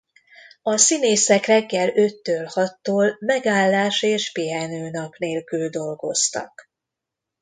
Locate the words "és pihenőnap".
4.01-5.15